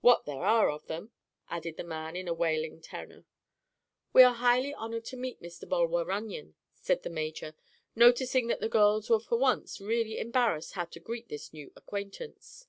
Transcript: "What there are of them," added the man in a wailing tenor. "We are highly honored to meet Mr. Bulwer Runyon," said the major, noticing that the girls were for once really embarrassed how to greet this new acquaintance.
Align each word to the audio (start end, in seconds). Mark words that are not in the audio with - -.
"What 0.00 0.26
there 0.26 0.44
are 0.44 0.70
of 0.70 0.86
them," 0.86 1.10
added 1.50 1.76
the 1.76 1.82
man 1.82 2.14
in 2.14 2.28
a 2.28 2.32
wailing 2.32 2.80
tenor. 2.80 3.24
"We 4.12 4.22
are 4.22 4.32
highly 4.34 4.72
honored 4.72 5.04
to 5.06 5.16
meet 5.16 5.42
Mr. 5.42 5.68
Bulwer 5.68 6.04
Runyon," 6.04 6.54
said 6.72 7.02
the 7.02 7.10
major, 7.10 7.56
noticing 7.96 8.46
that 8.46 8.60
the 8.60 8.68
girls 8.68 9.10
were 9.10 9.18
for 9.18 9.38
once 9.38 9.80
really 9.80 10.20
embarrassed 10.20 10.74
how 10.74 10.84
to 10.84 11.00
greet 11.00 11.28
this 11.30 11.52
new 11.52 11.72
acquaintance. 11.74 12.68